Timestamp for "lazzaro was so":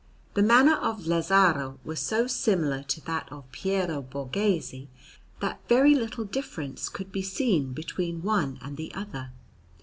1.05-2.25